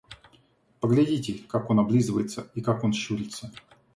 [0.79, 3.53] Поглядите, как он облизывается и как он щурится.